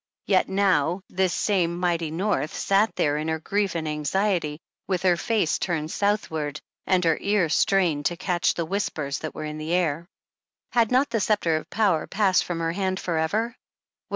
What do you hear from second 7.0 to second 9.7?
her ear strained to catch the whispers that were in